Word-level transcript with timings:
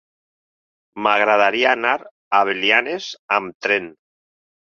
M'agradaria 1.07 1.73
anar 1.77 1.91
a 2.37 2.41
Belianes 2.49 3.11
amb 3.39 3.67
tren. 3.67 3.89